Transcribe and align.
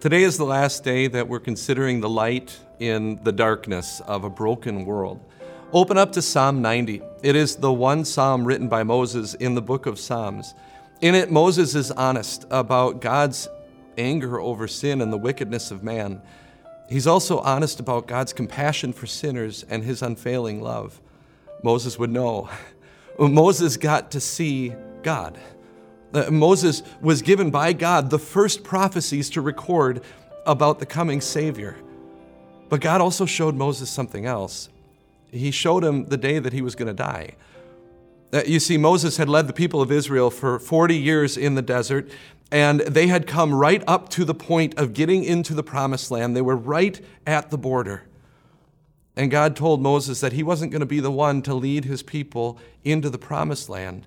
Today 0.00 0.22
is 0.22 0.38
the 0.38 0.46
last 0.46 0.82
day 0.82 1.08
that 1.08 1.28
we're 1.28 1.40
considering 1.40 2.00
the 2.00 2.08
light 2.08 2.58
in 2.78 3.22
the 3.22 3.32
darkness 3.32 4.00
of 4.06 4.24
a 4.24 4.30
broken 4.30 4.86
world. 4.86 5.20
Open 5.74 5.98
up 5.98 6.12
to 6.12 6.22
Psalm 6.22 6.62
90. 6.62 7.02
It 7.22 7.36
is 7.36 7.56
the 7.56 7.70
one 7.70 8.06
psalm 8.06 8.46
written 8.46 8.66
by 8.66 8.82
Moses 8.82 9.34
in 9.34 9.54
the 9.54 9.60
book 9.60 9.84
of 9.84 9.98
Psalms. 9.98 10.54
In 11.02 11.14
it, 11.14 11.30
Moses 11.30 11.74
is 11.74 11.90
honest 11.90 12.46
about 12.50 13.02
God's 13.02 13.46
anger 13.98 14.40
over 14.40 14.66
sin 14.66 15.02
and 15.02 15.12
the 15.12 15.18
wickedness 15.18 15.70
of 15.70 15.82
man. 15.82 16.22
He's 16.88 17.06
also 17.06 17.40
honest 17.40 17.78
about 17.78 18.06
God's 18.06 18.32
compassion 18.32 18.94
for 18.94 19.06
sinners 19.06 19.66
and 19.68 19.84
his 19.84 20.00
unfailing 20.00 20.62
love. 20.62 20.98
Moses 21.62 21.98
would 21.98 22.10
know. 22.10 22.48
Moses 23.18 23.76
got 23.76 24.12
to 24.12 24.20
see 24.20 24.74
God. 25.02 25.38
Moses 26.12 26.82
was 27.00 27.22
given 27.22 27.50
by 27.50 27.72
God 27.72 28.10
the 28.10 28.18
first 28.18 28.64
prophecies 28.64 29.30
to 29.30 29.40
record 29.40 30.02
about 30.46 30.78
the 30.78 30.86
coming 30.86 31.20
Savior. 31.20 31.76
But 32.68 32.80
God 32.80 33.00
also 33.00 33.26
showed 33.26 33.54
Moses 33.54 33.90
something 33.90 34.26
else. 34.26 34.68
He 35.30 35.50
showed 35.50 35.84
him 35.84 36.06
the 36.06 36.16
day 36.16 36.38
that 36.38 36.52
he 36.52 36.62
was 36.62 36.74
going 36.74 36.88
to 36.88 36.94
die. 36.94 37.34
Uh, 38.32 38.42
you 38.46 38.60
see, 38.60 38.76
Moses 38.76 39.16
had 39.16 39.28
led 39.28 39.46
the 39.48 39.52
people 39.52 39.82
of 39.82 39.90
Israel 39.90 40.30
for 40.30 40.58
40 40.58 40.96
years 40.96 41.36
in 41.36 41.56
the 41.56 41.62
desert, 41.62 42.10
and 42.52 42.80
they 42.80 43.08
had 43.08 43.26
come 43.26 43.52
right 43.52 43.82
up 43.86 44.08
to 44.10 44.24
the 44.24 44.34
point 44.34 44.78
of 44.78 44.94
getting 44.94 45.24
into 45.24 45.54
the 45.54 45.62
promised 45.62 46.10
land. 46.10 46.36
They 46.36 46.42
were 46.42 46.56
right 46.56 47.00
at 47.26 47.50
the 47.50 47.58
border. 47.58 48.02
And 49.16 49.30
God 49.30 49.56
told 49.56 49.82
Moses 49.82 50.20
that 50.20 50.32
he 50.32 50.42
wasn't 50.42 50.70
going 50.70 50.80
to 50.80 50.86
be 50.86 51.00
the 51.00 51.10
one 51.10 51.42
to 51.42 51.54
lead 51.54 51.84
his 51.84 52.02
people 52.02 52.58
into 52.84 53.10
the 53.10 53.18
promised 53.18 53.68
land. 53.68 54.06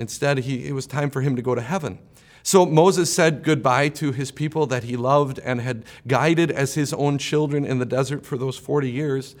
Instead, 0.00 0.38
he, 0.38 0.66
it 0.66 0.72
was 0.72 0.86
time 0.86 1.10
for 1.10 1.20
him 1.20 1.36
to 1.36 1.42
go 1.42 1.54
to 1.54 1.60
heaven. 1.60 1.98
So 2.42 2.64
Moses 2.64 3.12
said 3.12 3.42
goodbye 3.42 3.90
to 3.90 4.12
his 4.12 4.30
people 4.30 4.66
that 4.66 4.84
he 4.84 4.96
loved 4.96 5.38
and 5.40 5.60
had 5.60 5.84
guided 6.06 6.50
as 6.50 6.74
his 6.74 6.94
own 6.94 7.18
children 7.18 7.66
in 7.66 7.78
the 7.78 7.84
desert 7.84 8.24
for 8.24 8.38
those 8.38 8.56
40 8.56 8.90
years, 8.90 9.36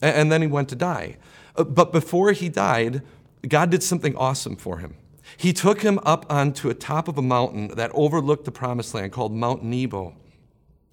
and 0.00 0.30
then 0.30 0.42
he 0.42 0.46
went 0.46 0.68
to 0.68 0.76
die. 0.76 1.16
Uh, 1.56 1.64
but 1.64 1.90
before 1.90 2.30
he 2.32 2.48
died, 2.48 3.02
God 3.48 3.70
did 3.70 3.82
something 3.82 4.14
awesome 4.16 4.54
for 4.54 4.78
him. 4.78 4.94
He 5.36 5.52
took 5.52 5.82
him 5.82 5.98
up 6.04 6.24
onto 6.30 6.70
a 6.70 6.74
top 6.74 7.08
of 7.08 7.18
a 7.18 7.22
mountain 7.22 7.68
that 7.74 7.90
overlooked 7.92 8.44
the 8.44 8.52
promised 8.52 8.94
land 8.94 9.10
called 9.10 9.32
Mount 9.32 9.64
Nebo. 9.64 10.14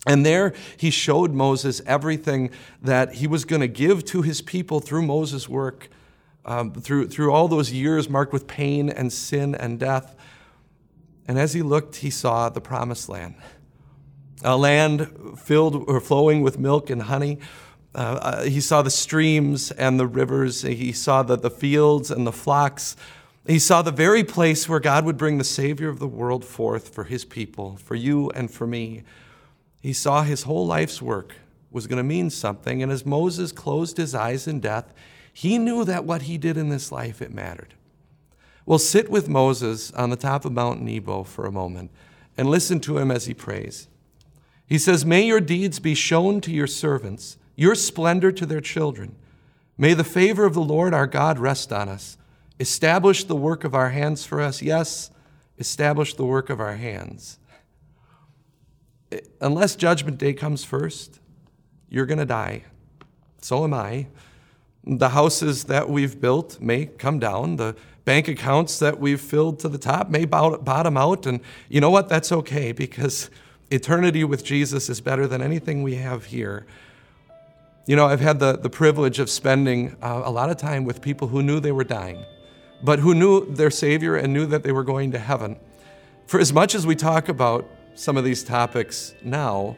And 0.08 0.26
there 0.26 0.54
he 0.76 0.90
showed 0.90 1.34
Moses 1.34 1.82
everything 1.86 2.50
that 2.82 3.14
he 3.16 3.28
was 3.28 3.46
going 3.46 3.62
to 3.62 3.68
give 3.68 4.04
to 4.06 4.24
his 4.24 4.42
people 4.42 4.80
through 4.80 5.04
Moses' 5.04 5.48
work 5.48 5.90
um, 6.46 6.74
through, 6.74 7.08
through 7.08 7.32
all 7.32 7.48
those 7.48 7.72
years 7.72 8.10
marked 8.10 8.34
with 8.34 8.48
pain 8.48 8.90
and 8.90 9.12
sin 9.12 9.56
and 9.56 9.80
death. 9.80 10.16
And 11.28 11.40
as 11.40 11.54
he 11.54 11.62
looked, 11.62 11.98
he 11.98 12.10
saw 12.10 12.50
the 12.50 12.62
promised 12.62 13.10
land 13.10 13.36
a 14.46 14.58
land 14.58 15.38
filled 15.38 15.88
or 15.88 16.02
flowing 16.02 16.42
with 16.42 16.60
milk 16.60 16.90
and 16.90 17.04
honey. 17.04 17.40
Uh, 17.96 17.98
uh, 17.98 18.44
he 18.44 18.60
saw 18.60 18.82
the 18.82 18.90
streams 18.90 19.72
and 19.72 19.98
the 19.98 20.06
rivers. 20.06 20.64
He 20.64 20.92
saw 20.92 21.24
the, 21.24 21.38
the 21.38 21.50
fields 21.50 22.12
and 22.12 22.28
the 22.28 22.32
flocks. 22.32 22.98
He 23.48 23.58
saw 23.58 23.82
the 23.82 23.92
very 23.92 24.24
place 24.24 24.68
where 24.68 24.82
God 24.82 25.06
would 25.06 25.18
bring 25.18 25.38
the 25.38 25.46
Savior 25.46 25.88
of 25.88 26.00
the 26.00 26.08
world 26.08 26.44
forth 26.44 26.90
for 26.90 27.06
his 27.06 27.24
people, 27.24 27.78
for 27.78 27.96
you 27.96 28.30
and 28.32 28.52
for 28.52 28.68
me. 28.68 29.04
He 29.82 29.94
saw 29.94 30.24
his 30.24 30.44
whole 30.44 30.66
life's 30.66 31.02
work 31.02 31.36
was 31.74 31.88
going 31.88 31.98
to 31.98 32.04
mean 32.04 32.30
something. 32.30 32.84
And 32.84 32.92
as 32.92 33.06
Moses 33.06 33.52
closed 33.52 33.98
his 33.98 34.14
eyes 34.14 34.48
in 34.48 34.60
death, 34.60 34.94
he 35.34 35.58
knew 35.58 35.84
that 35.84 36.06
what 36.06 36.24
he 36.24 36.38
did 36.38 36.56
in 36.56 36.70
this 36.70 36.92
life, 36.92 37.22
it 37.22 37.34
mattered. 37.34 37.74
Well, 38.66 38.80
sit 38.80 39.10
with 39.10 39.28
Moses 39.28 39.92
on 39.92 40.10
the 40.10 40.16
top 40.16 40.46
of 40.46 40.54
Mount 40.54 40.82
Nebo 40.82 41.24
for 41.24 41.46
a 41.46 41.52
moment 41.52 41.92
and 42.38 42.50
listen 42.50 42.80
to 42.82 42.98
him 42.98 43.12
as 43.12 43.26
he 43.26 43.34
prays. 43.34 43.88
He 44.66 44.78
says, 44.78 45.06
May 45.06 45.26
your 45.26 45.42
deeds 45.42 45.80
be 45.80 45.96
shown 45.96 46.40
to 46.42 46.52
your 46.52 46.68
servants, 46.68 47.38
your 47.56 47.76
splendor 47.76 48.32
to 48.32 48.46
their 48.46 48.62
children. 48.62 49.16
May 49.78 49.94
the 49.94 50.04
favor 50.04 50.46
of 50.46 50.54
the 50.54 50.62
Lord 50.62 50.94
our 50.94 51.08
God 51.08 51.40
rest 51.40 51.74
on 51.74 51.90
us. 51.90 52.18
Establish 52.60 53.24
the 53.24 53.36
work 53.36 53.64
of 53.64 53.76
our 53.76 53.90
hands 53.90 54.26
for 54.26 54.40
us. 54.40 54.62
Yes, 54.62 55.10
establish 55.58 56.14
the 56.14 56.26
work 56.26 56.50
of 56.50 56.60
our 56.60 56.76
hands. 56.76 57.40
Unless 59.42 59.76
judgment 59.76 60.18
day 60.18 60.34
comes 60.34 60.64
first, 60.64 61.20
you're 61.90 62.06
going 62.06 62.20
to 62.20 62.26
die. 62.26 62.64
So 63.42 63.64
am 63.64 63.74
I. 63.74 64.08
The 64.86 65.10
houses 65.10 65.66
that 65.66 65.90
we've 65.90 66.20
built 66.20 66.60
may 66.62 66.88
come 66.88 67.20
down. 67.20 67.56
The 67.56 67.76
bank 68.06 68.28
accounts 68.28 68.80
that 68.80 69.00
we've 69.00 69.22
filled 69.22 69.60
to 69.60 69.70
the 69.70 69.78
top 69.78 70.10
may 70.10 70.26
bottom 70.26 70.98
out. 70.98 71.26
And 71.26 71.40
you 71.70 71.80
know 71.80 71.90
what? 71.90 72.10
That's 72.10 72.32
okay 72.32 72.72
because 72.72 73.30
eternity 73.72 74.24
with 74.24 74.44
Jesus 74.44 74.90
is 74.90 75.02
better 75.02 75.26
than 75.28 75.42
anything 75.42 75.84
we 75.84 75.96
have 75.96 76.26
here. 76.26 76.66
You 77.86 77.96
know, 77.96 78.06
I've 78.06 78.22
had 78.22 78.40
the, 78.40 78.58
the 78.58 78.70
privilege 78.70 79.20
of 79.20 79.30
spending 79.30 79.96
uh, 80.02 80.22
a 80.24 80.32
lot 80.32 80.50
of 80.50 80.58
time 80.58 80.86
with 80.86 81.02
people 81.02 81.28
who 81.28 81.42
knew 81.42 81.60
they 81.60 81.72
were 81.72 81.84
dying, 81.84 82.24
but 82.82 83.00
who 83.00 83.14
knew 83.14 83.46
their 83.46 83.72
Savior 83.72 84.16
and 84.16 84.32
knew 84.34 84.46
that 84.46 84.64
they 84.64 84.72
were 84.72 84.84
going 84.84 85.12
to 85.12 85.20
heaven. 85.20 85.58
For 86.26 86.40
as 86.40 86.54
much 86.54 86.76
as 86.76 86.88
we 86.88 86.96
talk 86.96 87.28
about 87.28 87.70
some 87.96 88.16
of 88.16 88.24
these 88.24 88.44
topics 88.44 89.14
now, 89.22 89.76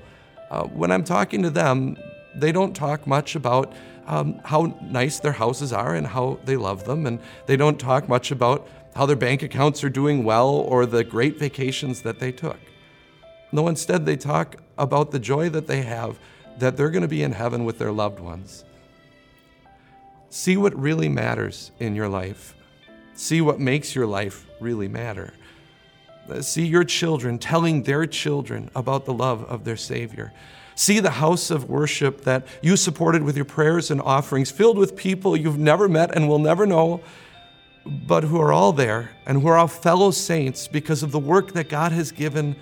uh, 0.52 0.64
when 0.64 0.92
I'm 0.92 1.04
talking 1.04 1.42
to 1.44 1.50
them, 1.50 1.98
they 2.36 2.52
don't 2.52 2.76
talk 2.76 3.08
much 3.08 3.36
about 3.36 3.74
um, 4.08 4.40
how 4.44 4.78
nice 4.82 5.20
their 5.20 5.34
houses 5.34 5.74
are 5.74 5.96
and 5.96 6.08
how 6.08 6.40
they 6.46 6.58
love 6.58 6.86
them. 6.86 7.06
And 7.06 7.20
they 7.46 7.58
don't 7.58 7.80
talk 7.80 8.08
much 8.08 8.32
about 8.32 8.68
how 8.96 9.06
their 9.06 9.16
bank 9.16 9.44
accounts 9.44 9.84
are 9.84 9.90
doing 9.90 10.24
well 10.24 10.50
or 10.50 10.86
the 10.86 11.04
great 11.04 11.38
vacations 11.38 12.02
that 12.04 12.20
they 12.20 12.32
took. 12.32 12.60
No, 13.52 13.68
instead, 13.68 14.06
they 14.06 14.18
talk 14.18 14.58
about 14.78 15.12
the 15.12 15.20
joy 15.20 15.50
that 15.50 15.68
they 15.68 15.82
have 15.82 16.20
that 16.58 16.78
they're 16.78 16.90
going 16.90 17.02
to 17.02 17.08
be 17.08 17.24
in 17.24 17.34
heaven 17.34 17.66
with 17.66 17.78
their 17.80 17.92
loved 17.92 18.20
ones. 18.20 18.64
See 20.30 20.58
what 20.58 20.78
really 20.78 21.10
matters 21.10 21.72
in 21.80 21.96
your 21.96 22.10
life. 22.10 22.56
See 23.14 23.42
what 23.42 23.60
makes 23.60 23.96
your 23.96 24.06
life 24.06 24.46
really 24.60 24.88
matter. 24.88 25.34
See 26.42 26.66
your 26.66 26.84
children 26.84 27.38
telling 27.40 27.84
their 27.84 28.06
children 28.06 28.70
about 28.76 29.06
the 29.06 29.14
love 29.14 29.44
of 29.44 29.64
their 29.64 29.78
Savior. 29.78 30.34
See 30.76 31.00
the 31.00 31.12
house 31.12 31.52
of 31.52 31.70
worship 31.70 32.26
that 32.26 32.46
you 32.62 32.76
supported 32.76 33.24
with 33.24 33.36
your 33.36 33.46
prayers 33.46 33.92
and 33.92 34.02
offerings, 34.02 34.52
filled 34.52 34.78
with 34.78 34.96
people 34.96 35.38
you've 35.38 35.58
never 35.58 35.88
met 35.88 36.14
and 36.16 36.28
will 36.28 36.40
never 36.40 36.66
know, 36.66 37.02
but 37.86 38.24
who 38.24 38.42
are 38.42 38.52
all 38.52 38.74
there 38.74 39.12
and 39.26 39.42
who 39.42 39.48
are 39.48 39.58
all 39.58 39.68
fellow 39.68 40.12
saints 40.12 40.68
because 40.68 41.04
of 41.04 41.12
the 41.12 41.20
work 41.20 41.54
that 41.54 41.70
God 41.70 41.92
has 41.92 42.12
given 42.12 42.56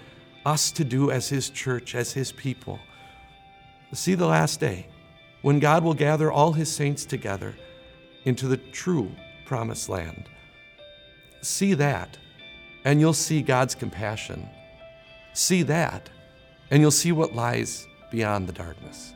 us 0.45 0.71
to 0.71 0.83
do 0.83 1.09
as 1.09 1.29
His 1.29 1.49
church, 1.49 1.95
as 1.95 2.13
His 2.13 2.31
people. 2.31 2.79
See 3.93 4.15
the 4.15 4.27
last 4.27 4.59
day 4.59 4.87
when 5.41 5.59
God 5.59 5.83
will 5.83 5.93
gather 5.93 6.31
all 6.31 6.53
His 6.53 6.71
saints 6.71 7.05
together 7.05 7.55
into 8.25 8.47
the 8.47 8.57
true 8.57 9.11
promised 9.45 9.89
land. 9.89 10.25
See 11.41 11.73
that, 11.75 12.17
and 12.85 12.99
you'll 12.99 13.13
see 13.13 13.41
God's 13.41 13.75
compassion. 13.75 14.47
See 15.33 15.63
that, 15.63 16.09
and 16.69 16.81
you'll 16.81 16.91
see 16.91 17.11
what 17.11 17.33
lies 17.33 17.87
beyond 18.11 18.47
the 18.47 18.53
darkness. 18.53 19.13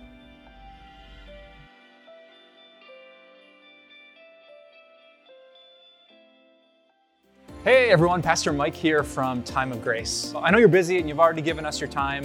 Hey 7.64 7.90
everyone, 7.90 8.22
Pastor 8.22 8.54
Mike 8.54 8.74
here 8.74 9.04
from 9.04 9.44
Time 9.44 9.74
of 9.74 9.84
Grace. 9.84 10.34
I 10.38 10.52
know 10.52 10.58
you're 10.58 10.70
busy 10.70 11.00
and 11.00 11.10
you've 11.10 11.20
already 11.20 11.42
given 11.42 11.66
us 11.66 11.82
your 11.82 11.90
time 11.90 12.24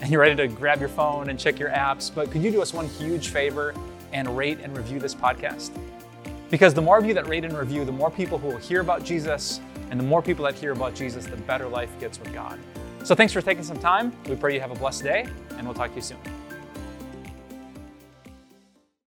and 0.00 0.08
you're 0.08 0.20
ready 0.20 0.36
to 0.36 0.46
grab 0.46 0.78
your 0.78 0.88
phone 0.88 1.30
and 1.30 1.38
check 1.38 1.58
your 1.58 1.70
apps, 1.70 2.14
but 2.14 2.30
could 2.30 2.42
you 2.42 2.52
do 2.52 2.62
us 2.62 2.72
one 2.72 2.86
huge 2.86 3.30
favor 3.30 3.74
and 4.12 4.36
rate 4.36 4.58
and 4.62 4.76
review 4.76 5.00
this 5.00 5.12
podcast? 5.12 5.72
Because 6.54 6.72
the 6.72 6.80
more 6.80 6.96
of 6.96 7.04
you 7.04 7.14
that 7.14 7.26
rate 7.26 7.44
and 7.44 7.58
review, 7.58 7.84
the 7.84 7.90
more 7.90 8.12
people 8.12 8.38
who 8.38 8.46
will 8.46 8.58
hear 8.58 8.80
about 8.80 9.02
Jesus, 9.02 9.60
and 9.90 9.98
the 9.98 10.04
more 10.04 10.22
people 10.22 10.44
that 10.44 10.54
hear 10.54 10.70
about 10.70 10.94
Jesus, 10.94 11.26
the 11.26 11.36
better 11.36 11.66
life 11.66 11.90
gets 11.98 12.16
with 12.20 12.32
God. 12.32 12.60
So 13.02 13.16
thanks 13.16 13.32
for 13.32 13.42
taking 13.42 13.64
some 13.64 13.80
time. 13.80 14.12
We 14.28 14.36
pray 14.36 14.54
you 14.54 14.60
have 14.60 14.70
a 14.70 14.76
blessed 14.76 15.02
day, 15.02 15.26
and 15.58 15.66
we'll 15.66 15.74
talk 15.74 15.90
to 15.90 15.96
you 15.96 16.02
soon. 16.02 16.43